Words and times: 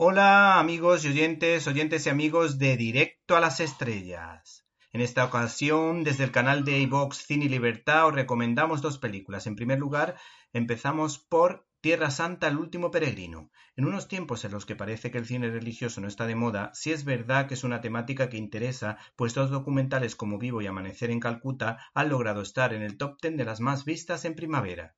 Hola 0.00 0.60
amigos 0.60 1.04
y 1.04 1.08
oyentes, 1.08 1.66
oyentes 1.66 2.06
y 2.06 2.08
amigos 2.08 2.56
de 2.56 2.76
Directo 2.76 3.34
a 3.34 3.40
las 3.40 3.58
Estrellas. 3.58 4.64
En 4.92 5.00
esta 5.00 5.24
ocasión, 5.24 6.04
desde 6.04 6.22
el 6.22 6.30
canal 6.30 6.64
de 6.64 6.78
iVox 6.82 7.26
Cine 7.26 7.46
y 7.46 7.48
Libertad, 7.48 8.06
os 8.06 8.14
recomendamos 8.14 8.80
dos 8.80 8.98
películas. 8.98 9.48
En 9.48 9.56
primer 9.56 9.80
lugar, 9.80 10.14
empezamos 10.52 11.18
por 11.18 11.66
Tierra 11.80 12.12
Santa, 12.12 12.46
el 12.46 12.58
último 12.58 12.92
peregrino. 12.92 13.50
En 13.74 13.86
unos 13.86 14.06
tiempos 14.06 14.44
en 14.44 14.52
los 14.52 14.66
que 14.66 14.76
parece 14.76 15.10
que 15.10 15.18
el 15.18 15.26
cine 15.26 15.50
religioso 15.50 16.00
no 16.00 16.06
está 16.06 16.28
de 16.28 16.36
moda, 16.36 16.70
sí 16.74 16.92
es 16.92 17.04
verdad 17.04 17.48
que 17.48 17.54
es 17.54 17.64
una 17.64 17.80
temática 17.80 18.28
que 18.28 18.36
interesa, 18.36 18.98
pues 19.16 19.34
dos 19.34 19.50
documentales 19.50 20.14
como 20.14 20.38
Vivo 20.38 20.62
y 20.62 20.68
Amanecer 20.68 21.10
en 21.10 21.18
Calcuta 21.18 21.78
han 21.92 22.10
logrado 22.10 22.42
estar 22.42 22.72
en 22.72 22.82
el 22.82 22.98
top 22.98 23.18
ten 23.20 23.36
de 23.36 23.44
las 23.44 23.58
más 23.58 23.84
vistas 23.84 24.24
en 24.24 24.36
primavera. 24.36 24.94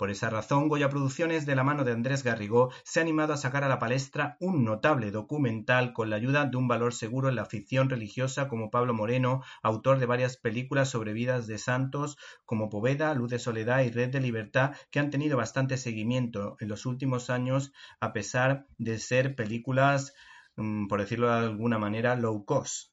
Por 0.00 0.10
esa 0.10 0.30
razón, 0.30 0.70
Goya 0.70 0.88
Producciones, 0.88 1.44
de 1.44 1.54
la 1.54 1.62
mano 1.62 1.84
de 1.84 1.92
Andrés 1.92 2.24
Garrigó, 2.24 2.70
se 2.84 3.00
ha 3.00 3.02
animado 3.02 3.34
a 3.34 3.36
sacar 3.36 3.64
a 3.64 3.68
la 3.68 3.78
palestra 3.78 4.38
un 4.40 4.64
notable 4.64 5.10
documental 5.10 5.92
con 5.92 6.08
la 6.08 6.16
ayuda 6.16 6.46
de 6.46 6.56
un 6.56 6.68
valor 6.68 6.94
seguro 6.94 7.28
en 7.28 7.34
la 7.34 7.44
ficción 7.44 7.90
religiosa 7.90 8.48
como 8.48 8.70
Pablo 8.70 8.94
Moreno, 8.94 9.42
autor 9.62 9.98
de 9.98 10.06
varias 10.06 10.38
películas 10.38 10.88
sobre 10.88 11.12
vidas 11.12 11.46
de 11.46 11.58
santos 11.58 12.16
como 12.46 12.70
Poveda, 12.70 13.12
Luz 13.12 13.28
de 13.28 13.38
Soledad 13.38 13.82
y 13.82 13.90
Red 13.90 14.08
de 14.08 14.20
Libertad, 14.22 14.74
que 14.90 15.00
han 15.00 15.10
tenido 15.10 15.36
bastante 15.36 15.76
seguimiento 15.76 16.56
en 16.60 16.68
los 16.68 16.86
últimos 16.86 17.28
años 17.28 17.74
a 18.00 18.14
pesar 18.14 18.66
de 18.78 18.98
ser 18.98 19.34
películas, 19.36 20.14
mm, 20.56 20.86
por 20.86 21.00
decirlo 21.00 21.28
de 21.28 21.40
alguna 21.40 21.78
manera, 21.78 22.16
low 22.16 22.46
cost 22.46 22.89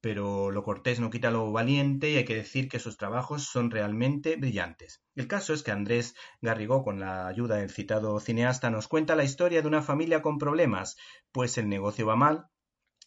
pero 0.00 0.50
lo 0.50 0.62
cortés 0.62 1.00
no 1.00 1.10
quita 1.10 1.30
lo 1.30 1.52
valiente 1.52 2.10
y 2.10 2.16
hay 2.16 2.24
que 2.24 2.36
decir 2.36 2.68
que 2.68 2.78
sus 2.78 2.96
trabajos 2.96 3.44
son 3.44 3.70
realmente 3.70 4.36
brillantes. 4.36 5.02
El 5.14 5.28
caso 5.28 5.52
es 5.52 5.62
que 5.62 5.70
Andrés 5.70 6.14
Garrigó, 6.40 6.82
con 6.82 7.00
la 7.00 7.26
ayuda 7.26 7.56
del 7.56 7.70
citado 7.70 8.18
cineasta, 8.20 8.70
nos 8.70 8.88
cuenta 8.88 9.16
la 9.16 9.24
historia 9.24 9.62
de 9.62 9.68
una 9.68 9.82
familia 9.82 10.22
con 10.22 10.38
problemas, 10.38 10.96
pues 11.32 11.58
el 11.58 11.68
negocio 11.68 12.06
va 12.06 12.16
mal, 12.16 12.48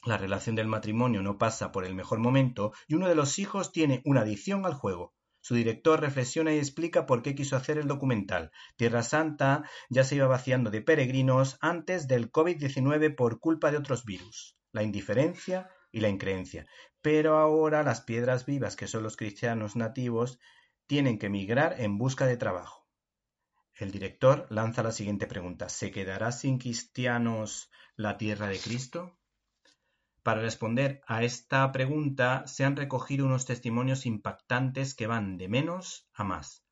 la 0.05 0.17
relación 0.17 0.55
del 0.55 0.67
matrimonio 0.67 1.21
no 1.21 1.37
pasa 1.37 1.71
por 1.71 1.85
el 1.85 1.95
mejor 1.95 2.19
momento 2.19 2.73
y 2.87 2.95
uno 2.95 3.07
de 3.07 3.15
los 3.15 3.39
hijos 3.39 3.71
tiene 3.71 4.01
una 4.03 4.21
adicción 4.21 4.65
al 4.65 4.73
juego. 4.73 5.13
Su 5.39 5.55
director 5.55 5.99
reflexiona 5.99 6.53
y 6.53 6.57
explica 6.57 7.05
por 7.05 7.21
qué 7.21 7.35
quiso 7.35 7.55
hacer 7.55 7.77
el 7.77 7.87
documental. 7.87 8.51
Tierra 8.75 9.03
Santa 9.03 9.63
ya 9.89 10.03
se 10.03 10.15
iba 10.15 10.27
vaciando 10.27 10.71
de 10.71 10.81
peregrinos 10.81 11.57
antes 11.61 12.07
del 12.07 12.31
COVID-19 12.31 13.15
por 13.15 13.39
culpa 13.39 13.71
de 13.71 13.77
otros 13.77 14.05
virus. 14.05 14.57
La 14.71 14.83
indiferencia, 14.83 15.69
y 15.93 16.01
la 16.01 16.09
increencia. 16.09 16.67
Pero 17.01 17.37
ahora 17.37 17.83
las 17.83 18.01
piedras 18.01 18.45
vivas, 18.45 18.75
que 18.75 18.87
son 18.87 19.03
los 19.03 19.15
cristianos 19.15 19.77
nativos, 19.77 20.39
tienen 20.87 21.17
que 21.17 21.29
migrar 21.29 21.79
en 21.79 21.97
busca 21.97 22.25
de 22.25 22.35
trabajo. 22.35 22.85
El 23.75 23.91
director 23.91 24.47
lanza 24.49 24.83
la 24.83 24.91
siguiente 24.91 25.27
pregunta. 25.27 25.69
¿Se 25.69 25.91
quedará 25.91 26.31
sin 26.31 26.57
cristianos 26.57 27.71
la 27.95 28.17
tierra 28.17 28.47
de 28.47 28.59
Cristo? 28.59 29.17
Para 30.23 30.41
responder 30.41 31.01
a 31.05 31.23
esta 31.23 31.71
pregunta 31.71 32.47
se 32.47 32.63
han 32.63 32.75
recogido 32.75 33.25
unos 33.25 33.45
testimonios 33.45 34.05
impactantes 34.05 34.95
que 34.95 35.07
van 35.07 35.37
de 35.37 35.47
menos 35.47 36.09
a 36.13 36.23
más, 36.23 36.65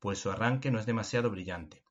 pues 0.00 0.18
su 0.18 0.30
arranque 0.30 0.70
no 0.70 0.80
es 0.80 0.86
demasiado 0.86 1.30
brillante, 1.30 1.82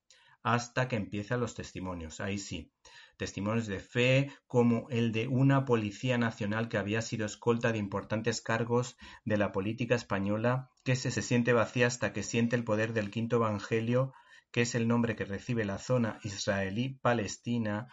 hasta 0.45 0.87
que 0.87 0.95
empiezan 0.95 1.39
los 1.39 1.55
testimonios. 1.55 2.21
Ahí 2.21 2.37
sí, 2.37 2.71
testimonios 3.17 3.65
de 3.65 3.79
fe 3.79 4.31
como 4.45 4.87
el 4.91 5.11
de 5.11 5.27
una 5.27 5.65
policía 5.65 6.19
nacional 6.19 6.69
que 6.69 6.77
había 6.77 7.01
sido 7.01 7.25
escolta 7.25 7.71
de 7.71 7.79
importantes 7.79 8.41
cargos 8.41 8.95
de 9.25 9.37
la 9.37 9.51
política 9.51 9.95
española, 9.95 10.69
que 10.83 10.95
se, 10.95 11.09
se 11.09 11.23
siente 11.23 11.51
vacía 11.51 11.87
hasta 11.87 12.13
que 12.13 12.21
siente 12.21 12.55
el 12.55 12.63
poder 12.63 12.93
del 12.93 13.09
quinto 13.09 13.37
evangelio, 13.37 14.13
que 14.51 14.61
es 14.61 14.75
el 14.75 14.87
nombre 14.87 15.15
que 15.15 15.25
recibe 15.25 15.65
la 15.65 15.79
zona 15.79 16.19
israelí-palestina, 16.21 17.87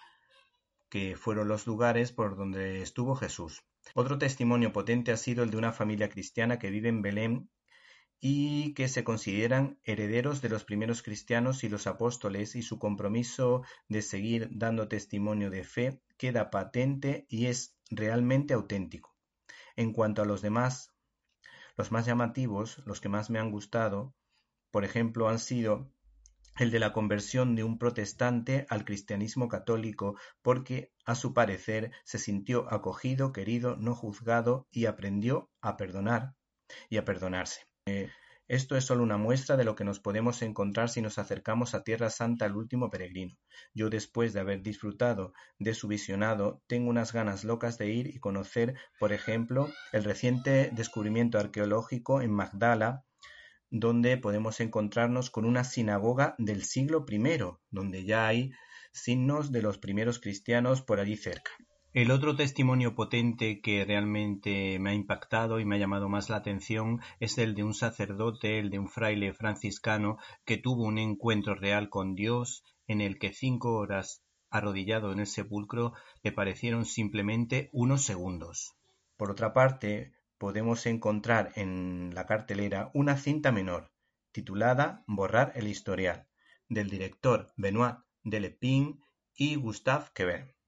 que 0.90 1.16
fueron 1.16 1.48
los 1.48 1.66
lugares 1.66 2.12
por 2.12 2.36
donde 2.36 2.82
estuvo 2.82 3.16
Jesús. 3.16 3.64
Otro 3.94 4.18
testimonio 4.18 4.74
potente 4.74 5.10
ha 5.10 5.16
sido 5.16 5.42
el 5.42 5.50
de 5.50 5.56
una 5.56 5.72
familia 5.72 6.10
cristiana 6.10 6.58
que 6.58 6.68
vive 6.68 6.90
en 6.90 7.00
Belén 7.00 7.48
y 8.24 8.72
que 8.74 8.86
se 8.86 9.02
consideran 9.02 9.80
herederos 9.82 10.40
de 10.42 10.48
los 10.48 10.62
primeros 10.62 11.02
cristianos 11.02 11.64
y 11.64 11.68
los 11.68 11.88
apóstoles 11.88 12.54
y 12.54 12.62
su 12.62 12.78
compromiso 12.78 13.64
de 13.88 14.00
seguir 14.00 14.48
dando 14.52 14.86
testimonio 14.86 15.50
de 15.50 15.64
fe 15.64 16.00
queda 16.18 16.48
patente 16.48 17.26
y 17.28 17.46
es 17.46 17.74
realmente 17.90 18.54
auténtico. 18.54 19.16
En 19.74 19.92
cuanto 19.92 20.22
a 20.22 20.24
los 20.24 20.40
demás, 20.40 20.92
los 21.76 21.90
más 21.90 22.06
llamativos, 22.06 22.80
los 22.86 23.00
que 23.00 23.08
más 23.08 23.28
me 23.28 23.40
han 23.40 23.50
gustado, 23.50 24.14
por 24.70 24.84
ejemplo, 24.84 25.28
han 25.28 25.40
sido 25.40 25.90
el 26.60 26.70
de 26.70 26.78
la 26.78 26.92
conversión 26.92 27.56
de 27.56 27.64
un 27.64 27.76
protestante 27.76 28.66
al 28.68 28.84
cristianismo 28.84 29.48
católico 29.48 30.16
porque, 30.42 30.92
a 31.04 31.16
su 31.16 31.34
parecer, 31.34 31.90
se 32.04 32.20
sintió 32.20 32.72
acogido, 32.72 33.32
querido, 33.32 33.74
no 33.76 33.96
juzgado 33.96 34.68
y 34.70 34.86
aprendió 34.86 35.50
a 35.60 35.76
perdonar 35.76 36.36
y 36.88 36.98
a 36.98 37.04
perdonarse. 37.04 37.71
Eh, 37.86 38.10
esto 38.46 38.76
es 38.76 38.84
solo 38.84 39.02
una 39.02 39.16
muestra 39.16 39.56
de 39.56 39.64
lo 39.64 39.74
que 39.74 39.84
nos 39.84 39.98
podemos 39.98 40.42
encontrar 40.42 40.88
si 40.88 41.00
nos 41.02 41.18
acercamos 41.18 41.74
a 41.74 41.82
Tierra 41.82 42.10
Santa 42.10 42.46
el 42.46 42.54
último 42.54 42.90
peregrino. 42.90 43.36
Yo 43.74 43.90
después 43.90 44.32
de 44.32 44.40
haber 44.40 44.62
disfrutado 44.62 45.32
de 45.58 45.74
su 45.74 45.88
visionado, 45.88 46.62
tengo 46.66 46.90
unas 46.90 47.12
ganas 47.12 47.44
locas 47.44 47.78
de 47.78 47.88
ir 47.88 48.06
y 48.08 48.20
conocer, 48.20 48.74
por 49.00 49.12
ejemplo, 49.12 49.68
el 49.92 50.04
reciente 50.04 50.70
descubrimiento 50.72 51.38
arqueológico 51.38 52.20
en 52.20 52.30
Magdala, 52.32 53.04
donde 53.70 54.16
podemos 54.18 54.60
encontrarnos 54.60 55.30
con 55.30 55.44
una 55.44 55.64
sinagoga 55.64 56.34
del 56.38 56.62
siglo 56.64 57.04
I, 57.08 57.40
donde 57.70 58.04
ya 58.04 58.26
hay 58.28 58.52
signos 58.92 59.50
de 59.50 59.62
los 59.62 59.78
primeros 59.78 60.20
cristianos 60.20 60.82
por 60.82 61.00
allí 61.00 61.16
cerca. 61.16 61.50
El 61.94 62.10
otro 62.10 62.34
testimonio 62.34 62.94
potente 62.94 63.60
que 63.60 63.84
realmente 63.84 64.78
me 64.78 64.90
ha 64.90 64.94
impactado 64.94 65.60
y 65.60 65.66
me 65.66 65.76
ha 65.76 65.78
llamado 65.78 66.08
más 66.08 66.30
la 66.30 66.36
atención 66.36 67.02
es 67.20 67.36
el 67.36 67.54
de 67.54 67.64
un 67.64 67.74
sacerdote, 67.74 68.58
el 68.58 68.70
de 68.70 68.78
un 68.78 68.88
fraile 68.88 69.34
franciscano 69.34 70.16
que 70.46 70.56
tuvo 70.56 70.84
un 70.84 70.96
encuentro 70.96 71.54
real 71.54 71.90
con 71.90 72.14
Dios 72.14 72.64
en 72.86 73.02
el 73.02 73.18
que 73.18 73.34
cinco 73.34 73.74
horas 73.74 74.24
arrodillado 74.48 75.12
en 75.12 75.20
el 75.20 75.26
sepulcro 75.26 75.92
le 76.22 76.32
parecieron 76.32 76.86
simplemente 76.86 77.68
unos 77.74 78.02
segundos. 78.04 78.72
Por 79.18 79.30
otra 79.30 79.52
parte, 79.52 80.14
podemos 80.38 80.86
encontrar 80.86 81.52
en 81.56 82.14
la 82.14 82.24
cartelera 82.24 82.90
una 82.94 83.18
cinta 83.18 83.52
menor 83.52 83.92
titulada 84.32 85.04
Borrar 85.06 85.52
el 85.56 85.68
historial 85.68 86.26
del 86.70 86.88
director 86.88 87.52
Benoit 87.58 87.96
Delepin 88.22 89.02
y 89.34 89.56
Gustave 89.56 90.06
Quever. 90.14 90.61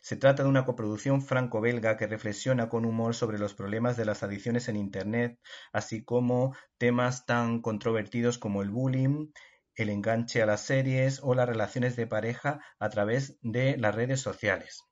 Se 0.00 0.16
trata 0.16 0.42
de 0.42 0.48
una 0.48 0.64
coproducción 0.64 1.22
franco-belga 1.22 1.96
que 1.96 2.06
reflexiona 2.06 2.68
con 2.68 2.84
humor 2.84 3.14
sobre 3.14 3.38
los 3.38 3.54
problemas 3.54 3.96
de 3.96 4.04
las 4.04 4.22
adicciones 4.22 4.68
en 4.68 4.76
Internet, 4.76 5.38
así 5.72 6.04
como 6.04 6.54
temas 6.78 7.26
tan 7.26 7.60
controvertidos 7.60 8.38
como 8.38 8.62
el 8.62 8.70
bullying, 8.70 9.28
el 9.74 9.90
enganche 9.90 10.42
a 10.42 10.46
las 10.46 10.60
series 10.62 11.20
o 11.22 11.34
las 11.34 11.48
relaciones 11.48 11.96
de 11.96 12.06
pareja 12.06 12.60
a 12.78 12.88
través 12.90 13.38
de 13.42 13.76
las 13.76 13.94
redes 13.94 14.20
sociales. 14.20 14.84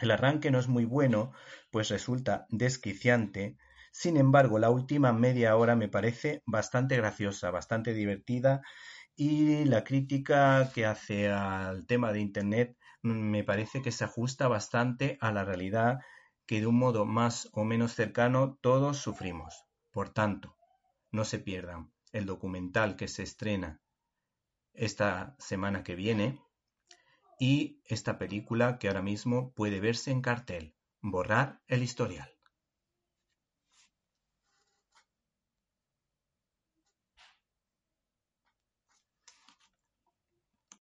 El 0.00 0.10
arranque 0.10 0.50
no 0.50 0.58
es 0.58 0.68
muy 0.68 0.84
bueno, 0.84 1.32
pues 1.70 1.88
resulta 1.90 2.46
desquiciante, 2.48 3.56
sin 3.92 4.16
embargo 4.16 4.58
la 4.58 4.70
última 4.70 5.12
media 5.12 5.56
hora 5.56 5.76
me 5.76 5.88
parece 5.88 6.42
bastante 6.46 6.96
graciosa, 6.96 7.50
bastante 7.50 7.92
divertida 7.92 8.62
y 9.14 9.64
la 9.66 9.84
crítica 9.84 10.70
que 10.74 10.86
hace 10.86 11.30
al 11.30 11.86
tema 11.86 12.12
de 12.12 12.20
Internet 12.20 12.76
me 13.02 13.44
parece 13.44 13.82
que 13.82 13.92
se 13.92 14.04
ajusta 14.04 14.48
bastante 14.48 15.18
a 15.20 15.32
la 15.32 15.44
realidad 15.44 16.00
que 16.46 16.60
de 16.60 16.66
un 16.66 16.78
modo 16.78 17.04
más 17.04 17.48
o 17.52 17.64
menos 17.64 17.92
cercano 17.92 18.58
todos 18.60 18.98
sufrimos. 18.98 19.64
Por 19.90 20.10
tanto, 20.10 20.56
no 21.10 21.24
se 21.24 21.38
pierdan 21.38 21.92
el 22.12 22.26
documental 22.26 22.96
que 22.96 23.08
se 23.08 23.22
estrena 23.22 23.80
esta 24.72 25.36
semana 25.38 25.82
que 25.82 25.94
viene 25.94 26.40
y 27.38 27.80
esta 27.84 28.18
película 28.18 28.78
que 28.78 28.88
ahora 28.88 29.02
mismo 29.02 29.52
puede 29.52 29.80
verse 29.80 30.10
en 30.10 30.22
cartel, 30.22 30.74
Borrar 31.00 31.60
el 31.66 31.82
historial. 31.82 32.31